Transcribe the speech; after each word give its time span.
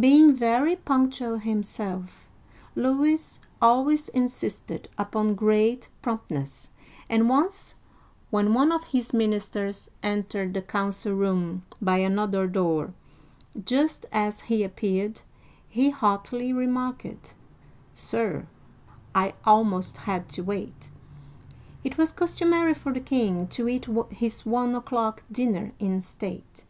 Being 0.00 0.32
very 0.34 0.76
punctual 0.76 1.36
himself, 1.36 2.26
Louis 2.74 3.38
always 3.60 4.08
insisted 4.08 4.88
upon 4.96 5.34
great 5.34 5.90
promptness, 6.00 6.70
and 7.10 7.28
once, 7.28 7.74
when 8.30 8.54
one 8.54 8.72
of 8.72 8.82
his 8.84 9.12
ministers 9.12 9.90
entered 10.02 10.54
the 10.54 10.62
council 10.62 11.12
room 11.12 11.66
by 11.82 11.98
another 11.98 12.46
door 12.46 12.94
just 13.62 14.06
as 14.10 14.40
he 14.40 14.64
appeared, 14.64 15.20
he 15.68 15.90
haughtily 15.90 16.50
remarked," 16.50 17.34
Sir, 17.92 18.46
I 19.14 19.34
almost 19.44 19.98
had 19.98 20.30
to' 20.30 20.42
wait!" 20.44 20.90
It 21.84 21.98
was 21.98 22.10
customary 22.10 22.72
for 22.72 22.90
the 22.90 23.00
king 23.00 23.46
to 23.48 23.68
eat 23.68 23.86
his 24.12 24.46
one 24.46 24.74
o'clock 24.74 25.24
dinner 25.30 25.72
in 25.78 26.00
state. 26.00 26.64